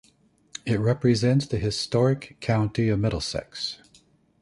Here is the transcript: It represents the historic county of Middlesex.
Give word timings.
It 0.65 0.79
represents 0.79 1.45
the 1.45 1.59
historic 1.59 2.37
county 2.39 2.89
of 2.89 2.97
Middlesex. 2.99 3.77